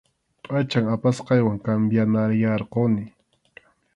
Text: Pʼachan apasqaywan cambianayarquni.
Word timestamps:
Pʼachan 0.43 0.85
apasqaywan 0.93 1.57
cambianayarquni. 1.65 3.03